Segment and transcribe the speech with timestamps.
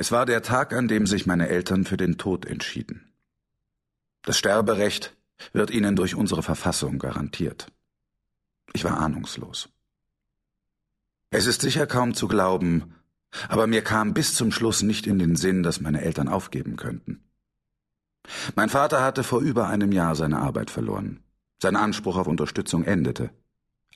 [0.00, 3.12] Es war der Tag, an dem sich meine Eltern für den Tod entschieden.
[4.22, 5.16] Das Sterberecht
[5.52, 7.72] wird ihnen durch unsere Verfassung garantiert.
[8.74, 9.70] Ich war ahnungslos.
[11.30, 12.94] Es ist sicher kaum zu glauben,
[13.48, 17.24] aber mir kam bis zum Schluss nicht in den Sinn, dass meine Eltern aufgeben könnten.
[18.54, 21.24] Mein Vater hatte vor über einem Jahr seine Arbeit verloren.
[21.60, 23.30] Sein Anspruch auf Unterstützung endete.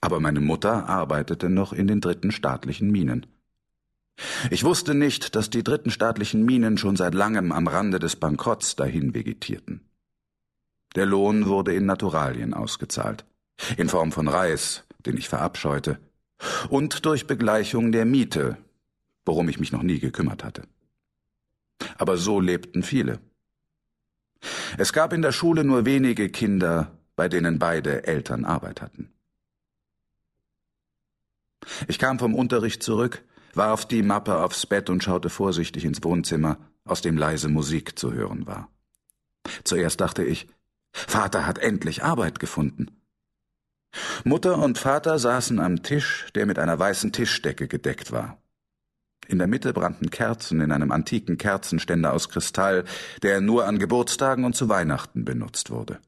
[0.01, 3.27] Aber meine Mutter arbeitete noch in den dritten staatlichen Minen.
[4.51, 8.77] Ich wusste nicht, dass die dritten staatlichen Minen schon seit langem am Rande des Bankrotts
[8.77, 9.81] dahin vegetierten.
[10.95, 13.25] Der Lohn wurde in Naturalien ausgezahlt,
[13.77, 15.99] in Form von Reis, den ich verabscheute,
[16.69, 18.59] und durch Begleichung der Miete,
[19.25, 20.65] worum ich mich noch nie gekümmert hatte.
[21.97, 23.21] Aber so lebten viele.
[24.77, 29.13] Es gab in der Schule nur wenige Kinder, bei denen beide Eltern Arbeit hatten.
[31.87, 33.23] Ich kam vom Unterricht zurück,
[33.55, 38.13] warf die Mappe aufs Bett und schaute vorsichtig ins Wohnzimmer, aus dem leise Musik zu
[38.13, 38.69] hören war.
[39.65, 40.49] Zuerst dachte ich,
[40.93, 42.89] Vater hat endlich Arbeit gefunden.
[44.25, 48.39] Mutter und Vater saßen am Tisch, der mit einer weißen Tischdecke gedeckt war.
[49.29, 52.85] In der Mitte brannten Kerzen in einem antiken Kerzenständer aus Kristall,
[53.23, 56.01] der nur an Geburtstagen und zu Weihnachten benutzt wurde.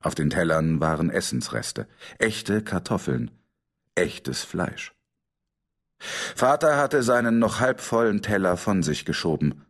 [0.00, 1.86] Auf den Tellern waren Essensreste,
[2.18, 3.30] echte Kartoffeln,
[3.94, 4.92] echtes Fleisch.
[6.34, 9.64] Vater hatte seinen noch halb vollen Teller von sich geschoben.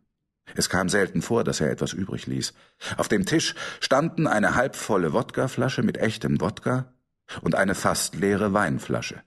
[0.55, 2.53] Es kam selten vor, dass er etwas übrig ließ.
[2.97, 6.93] Auf dem Tisch standen eine halbvolle Wodkaflasche mit echtem Wodka
[7.41, 9.21] und eine fast leere Weinflasche.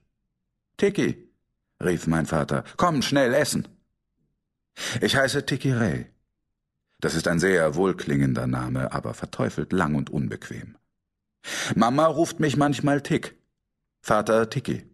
[0.77, 1.29] Tiki,
[1.83, 3.67] rief mein Vater, komm schnell essen.
[5.01, 6.07] Ich heiße Tiki Ray.
[7.01, 10.77] Das ist ein sehr wohlklingender Name, aber verteufelt lang und unbequem.
[11.75, 13.37] Mama ruft mich manchmal Tick,
[14.01, 14.85] Vater Tiki.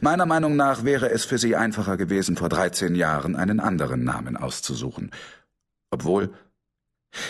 [0.00, 4.36] Meiner Meinung nach wäre es für sie einfacher gewesen, vor dreizehn Jahren einen anderen Namen
[4.36, 5.10] auszusuchen.
[5.90, 6.32] Obwohl,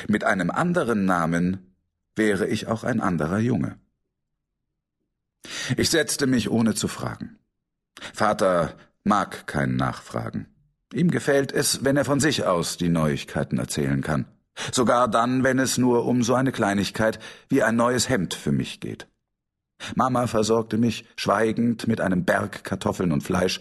[0.09, 1.75] mit einem anderen Namen
[2.17, 3.79] wäre ich auch ein anderer Junge.
[5.77, 7.39] Ich setzte mich ohne zu fragen.
[8.15, 8.75] Vater
[9.05, 10.47] mag kein Nachfragen.
[10.93, 14.27] Ihm gefällt es, wenn er von sich aus die Neuigkeiten erzählen kann.
[14.73, 17.19] Sogar dann, wenn es nur um so eine Kleinigkeit
[17.49, 19.07] wie ein neues Hemd für mich geht.
[19.95, 23.61] Mama versorgte mich schweigend mit einem Berg Kartoffeln und Fleisch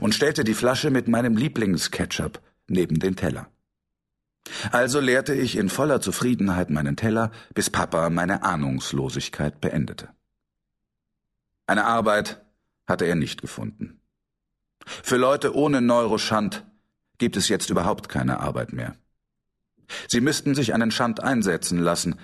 [0.00, 3.48] und stellte die Flasche mit meinem Lieblingsketchup neben den Teller.
[4.72, 10.08] Also leerte ich in voller Zufriedenheit meinen Teller, bis Papa meine Ahnungslosigkeit beendete.
[11.66, 12.40] Eine Arbeit
[12.86, 14.00] hatte er nicht gefunden.
[14.86, 16.64] Für Leute ohne Neuroschand
[17.18, 18.94] gibt es jetzt überhaupt keine Arbeit mehr.
[20.06, 22.18] Sie müssten sich einen Schand einsetzen lassen,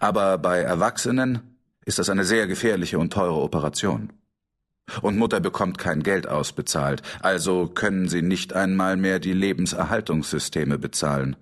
[0.00, 4.12] aber bei Erwachsenen ist das eine sehr gefährliche und teure Operation.
[5.02, 11.36] Und Mutter bekommt kein Geld ausbezahlt, also können sie nicht einmal mehr die Lebenserhaltungssysteme bezahlen.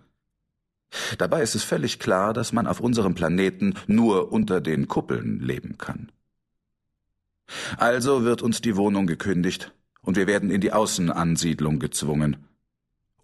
[1.19, 5.77] Dabei ist es völlig klar, dass man auf unserem Planeten nur unter den Kuppeln leben
[5.79, 6.11] kann.
[7.77, 9.73] Also wird uns die Wohnung gekündigt
[10.03, 12.49] und wir werden in die Außenansiedlung gezwungen.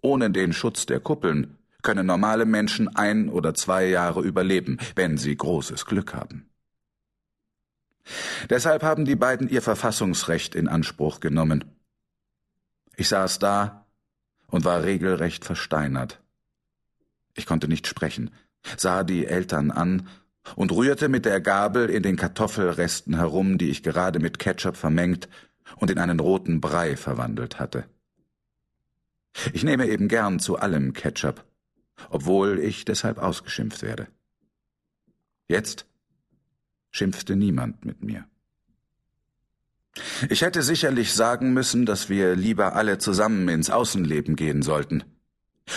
[0.01, 5.35] Ohne den Schutz der Kuppeln können normale Menschen ein oder zwei Jahre überleben, wenn sie
[5.35, 6.49] großes Glück haben.
[8.49, 11.65] Deshalb haben die beiden ihr Verfassungsrecht in Anspruch genommen.
[12.95, 13.85] Ich saß da
[14.47, 16.21] und war regelrecht versteinert.
[17.35, 18.31] Ich konnte nicht sprechen,
[18.77, 20.07] sah die Eltern an
[20.55, 25.27] und rührte mit der Gabel in den Kartoffelresten herum, die ich gerade mit Ketchup vermengt
[25.77, 27.85] und in einen roten Brei verwandelt hatte.
[29.51, 31.43] Ich nehme eben gern zu allem Ketchup,
[32.09, 34.07] obwohl ich deshalb ausgeschimpft werde.
[35.47, 35.85] Jetzt
[36.95, 38.25] schimpfte niemand mit mir.
[40.29, 45.03] Ich hätte sicherlich sagen müssen, dass wir lieber alle zusammen ins Außenleben gehen sollten.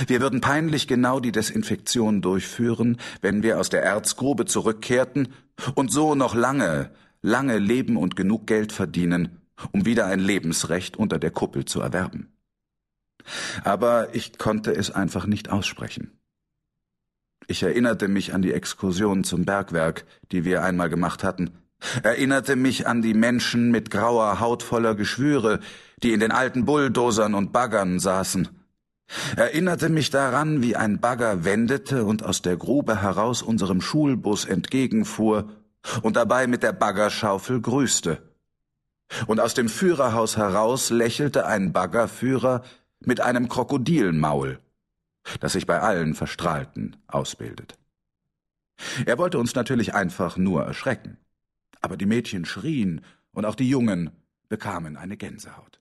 [0.06, 5.29] Wir würden peinlich genau die Desinfektion durchführen, wenn wir aus der Erzgrube zurückkehrten
[5.75, 6.91] und so noch lange,
[7.23, 9.41] lange leben und genug Geld verdienen,
[9.73, 12.33] um wieder ein Lebensrecht unter der Kuppel zu erwerben.
[13.65, 16.18] Aber ich konnte es einfach nicht aussprechen.
[17.50, 21.50] Ich erinnerte mich an die Exkursion zum Bergwerk, die wir einmal gemacht hatten,
[22.03, 25.61] erinnerte mich an die Menschen mit grauer Haut voller Geschwüre,
[26.03, 28.49] die in den alten Bulldozern und Baggern saßen,
[29.37, 35.49] erinnerte mich daran, wie ein Bagger wendete und aus der Grube heraus unserem Schulbus entgegenfuhr
[36.03, 38.21] und dabei mit der Baggerschaufel grüßte.
[39.27, 42.62] Und aus dem Führerhaus heraus lächelte ein Baggerführer
[43.00, 44.59] mit einem Krokodilmaul
[45.40, 47.78] das sich bei allen Verstrahlten ausbildet.
[49.06, 51.19] Er wollte uns natürlich einfach nur erschrecken.
[51.80, 53.02] Aber die Mädchen schrien
[53.32, 54.10] und auch die Jungen
[54.48, 55.80] bekamen eine Gänsehaut.